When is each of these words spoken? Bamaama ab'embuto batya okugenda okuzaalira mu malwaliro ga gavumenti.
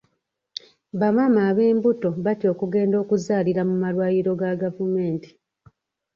Bamaama 0.99 1.41
ab'embuto 1.49 2.09
batya 2.25 2.47
okugenda 2.53 2.95
okuzaalira 3.03 3.61
mu 3.69 3.75
malwaliro 3.81 4.31
ga 4.39 4.51
gavumenti. 4.61 5.29